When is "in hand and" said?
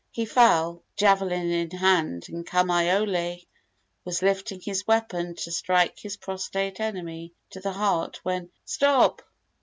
1.51-2.43